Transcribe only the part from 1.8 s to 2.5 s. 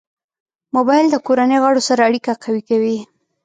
سره اړیکه